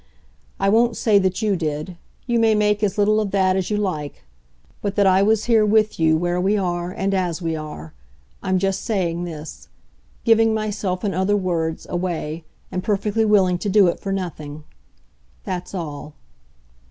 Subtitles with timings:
[0.59, 1.95] I won't say that you did
[2.25, 4.23] you may make as little of that as you like.
[4.81, 7.93] But that I was here with you where we are and as we are
[8.41, 9.67] I just saying this.
[10.23, 14.63] Giving myself, in other words, away and perfectly willing to do it for nothing.
[15.45, 16.15] That's all."